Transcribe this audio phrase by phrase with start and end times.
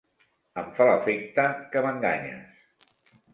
[0.61, 1.45] Em fa l'efecte
[1.75, 3.13] que m'enganyes!